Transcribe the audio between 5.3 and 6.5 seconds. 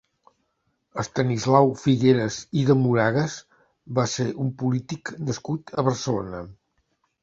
nascut a Barcelona.